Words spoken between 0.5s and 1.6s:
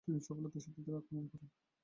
সাথে ইতালি আক্রমণ করেন।